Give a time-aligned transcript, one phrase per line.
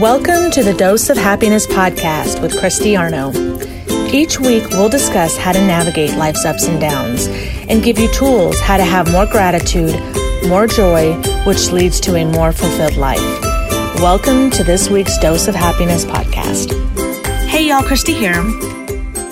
[0.00, 3.32] Welcome to the Dose of Happiness podcast with Christy Arno.
[4.10, 7.26] Each week, we'll discuss how to navigate life's ups and downs
[7.68, 9.94] and give you tools how to have more gratitude,
[10.48, 11.12] more joy,
[11.44, 13.20] which leads to a more fulfilled life.
[14.00, 16.72] Welcome to this week's Dose of Happiness podcast.
[17.46, 18.42] Hey, y'all, Christy here.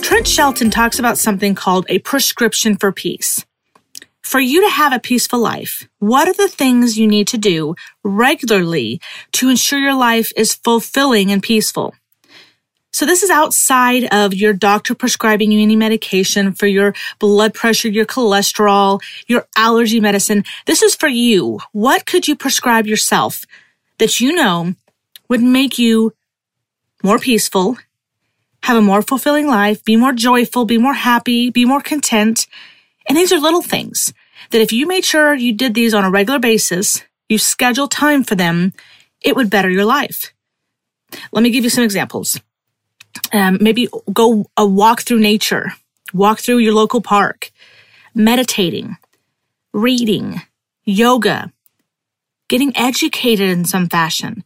[0.03, 3.46] Trent Shelton talks about something called a prescription for peace.
[4.29, 7.74] For you to have a peaceful life, what are the things you need to do
[8.04, 9.00] regularly
[9.32, 11.94] to ensure your life is fulfilling and peaceful?
[12.93, 17.89] So this is outside of your doctor prescribing you any medication for your blood pressure,
[17.89, 20.45] your cholesterol, your allergy medicine.
[20.67, 21.61] This is for you.
[21.72, 23.46] What could you prescribe yourself
[23.96, 24.75] that you know
[25.31, 26.12] would make you
[27.03, 27.79] more peaceful,
[28.64, 32.47] have a more fulfilling life, be more joyful, be more happy, be more content,
[33.08, 34.12] and these are little things
[34.50, 38.25] that if you made sure you did these on a regular basis, you schedule time
[38.25, 38.72] for them,
[39.20, 40.33] it would better your life.
[41.33, 42.41] Let me give you some examples.
[43.33, 45.73] Um, maybe go a walk through nature,
[46.12, 47.51] walk through your local park,
[48.14, 48.97] meditating,
[49.73, 50.42] reading,
[50.84, 51.53] yoga,
[52.48, 54.45] getting educated in some fashion,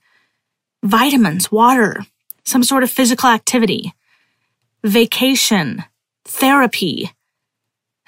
[0.83, 2.05] vitamins, water,
[2.45, 3.93] some sort of physical activity,
[4.83, 5.85] vacation,
[6.25, 7.13] therapy,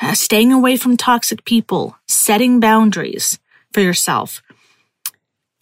[0.04, 3.38] uh, staying away from toxic people, setting boundaries
[3.72, 4.42] for yourself.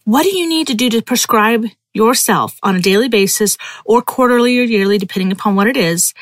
[0.05, 4.59] What do you need to do to prescribe yourself on a daily basis or quarterly
[4.59, 6.13] or yearly, depending upon what it is,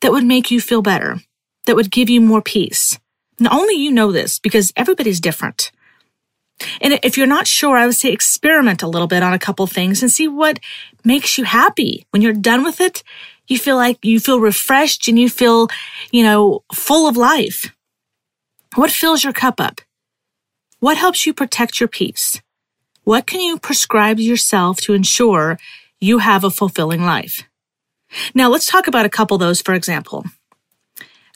[0.00, 1.20] that would make you feel better,
[1.66, 2.98] that would give you more peace?
[3.50, 5.72] Only you know this because everybody's different.
[6.80, 9.66] And if you're not sure, I would say experiment a little bit on a couple
[9.66, 10.58] things and see what
[11.04, 12.06] makes you happy.
[12.10, 13.02] When you're done with it,
[13.48, 15.68] you feel like you feel refreshed and you feel,
[16.10, 17.72] you know, full of life.
[18.74, 19.80] What fills your cup up?
[20.80, 22.40] What helps you protect your peace?
[23.04, 25.58] What can you prescribe yourself to ensure
[26.00, 27.44] you have a fulfilling life?
[28.34, 30.24] Now let's talk about a couple of those, for example.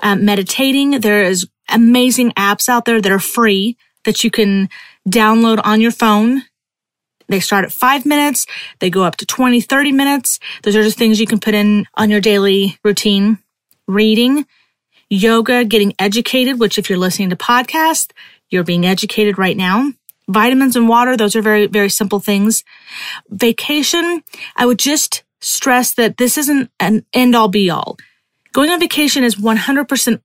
[0.03, 4.69] Um, meditating, there is amazing apps out there that are free that you can
[5.09, 6.43] download on your phone
[7.31, 8.47] they start at five minutes.
[8.81, 10.39] They go up to 20, 30 minutes.
[10.63, 13.39] Those are just things you can put in on your daily routine.
[13.87, 14.47] Reading,
[15.09, 18.11] yoga, getting educated, which if you're listening to podcasts,
[18.51, 19.93] you're being educated right now.
[20.29, 22.63] Vitamins and water, those are very, very simple things.
[23.31, 24.23] Vacation,
[24.57, 27.97] I would just stress that this isn't an end all be all.
[28.53, 30.21] Going on vacation is 100%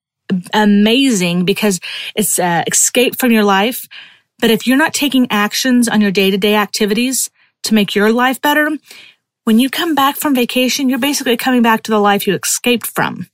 [0.53, 1.79] amazing because
[2.15, 3.87] it's uh, escape from your life.
[4.39, 7.29] But if you're not taking actions on your day to day activities
[7.63, 8.69] to make your life better,
[9.45, 12.87] when you come back from vacation, you're basically coming back to the life you escaped
[12.87, 13.27] from.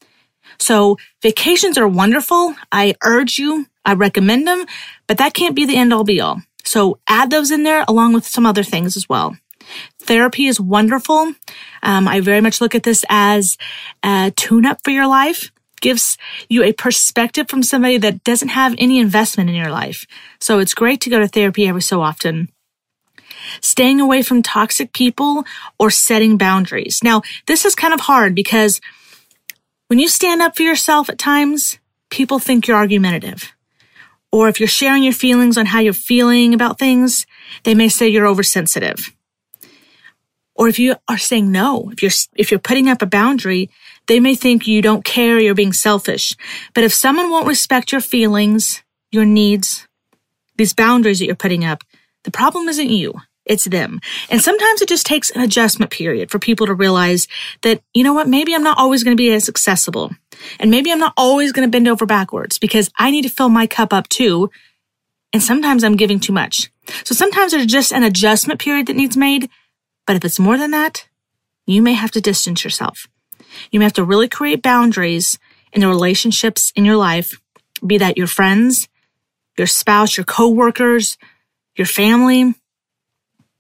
[0.59, 2.55] So vacations are wonderful.
[2.71, 4.65] I urge you, I recommend them,
[5.07, 6.41] but that can't be the end all be all.
[6.63, 9.35] So add those in there along with some other things as well.
[10.01, 11.33] Therapy is wonderful.
[11.81, 13.57] Um, I very much look at this as
[14.03, 15.51] a tune up for your life
[15.81, 16.17] gives
[16.49, 20.05] you a perspective from somebody that doesn't have any investment in your life.
[20.39, 22.49] So it's great to go to therapy every so often.
[23.59, 25.43] Staying away from toxic people
[25.79, 26.99] or setting boundaries.
[27.03, 28.79] Now, this is kind of hard because
[29.87, 33.51] when you stand up for yourself at times, people think you're argumentative.
[34.31, 37.25] Or if you're sharing your feelings on how you're feeling about things,
[37.63, 39.11] they may say you're oversensitive.
[40.55, 43.69] Or if you are saying no, if you're, if you're putting up a boundary,
[44.11, 46.35] they may think you don't care, you're being selfish.
[46.73, 49.87] But if someone won't respect your feelings, your needs,
[50.57, 51.85] these boundaries that you're putting up,
[52.25, 53.13] the problem isn't you.
[53.45, 54.01] It's them.
[54.29, 57.29] And sometimes it just takes an adjustment period for people to realize
[57.61, 60.11] that, you know what, maybe I'm not always going to be as accessible.
[60.59, 63.47] And maybe I'm not always going to bend over backwards because I need to fill
[63.47, 64.51] my cup up too.
[65.31, 66.69] And sometimes I'm giving too much.
[67.05, 69.49] So sometimes there's just an adjustment period that needs made.
[70.05, 71.07] But if it's more than that,
[71.65, 73.07] you may have to distance yourself.
[73.71, 75.39] You may have to really create boundaries
[75.73, 77.39] in the relationships in your life,
[77.85, 78.87] be that your friends,
[79.57, 81.17] your spouse, your coworkers,
[81.75, 82.53] your family.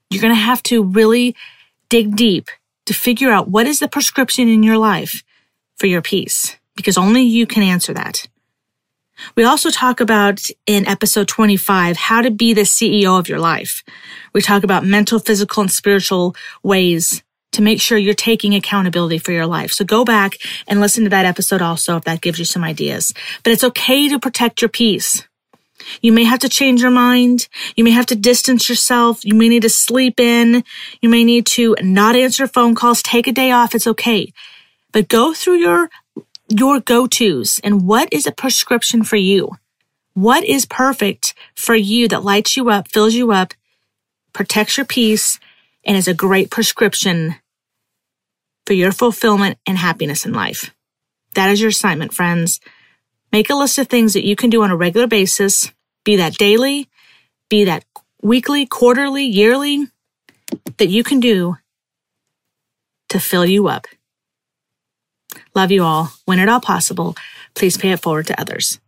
[0.09, 1.35] You're going to have to really
[1.89, 2.49] dig deep
[2.85, 5.23] to figure out what is the prescription in your life
[5.77, 8.27] for your peace, because only you can answer that.
[9.35, 13.83] We also talk about in episode 25 how to be the CEO of your life.
[14.33, 19.31] We talk about mental, physical, and spiritual ways to make sure you're taking accountability for
[19.31, 19.71] your life.
[19.71, 20.37] So go back
[20.67, 23.13] and listen to that episode also if that gives you some ideas.
[23.43, 25.27] But it's okay to protect your peace.
[26.01, 27.47] You may have to change your mind.
[27.75, 29.25] You may have to distance yourself.
[29.25, 30.63] You may need to sleep in.
[31.01, 33.75] You may need to not answer phone calls, take a day off.
[33.75, 34.31] It's okay.
[34.91, 35.89] But go through your,
[36.49, 39.51] your go-tos and what is a prescription for you?
[40.13, 43.53] What is perfect for you that lights you up, fills you up,
[44.33, 45.39] protects your peace,
[45.85, 47.35] and is a great prescription
[48.71, 50.73] for your fulfillment and happiness in life.
[51.33, 52.61] That is your assignment, friends.
[53.29, 55.73] Make a list of things that you can do on a regular basis,
[56.05, 56.87] be that daily,
[57.49, 57.83] be that
[58.21, 59.87] weekly, quarterly, yearly,
[60.77, 61.57] that you can do
[63.09, 63.87] to fill you up.
[65.53, 66.13] Love you all.
[66.23, 67.17] When at all possible,
[67.55, 68.79] please pay it forward to others.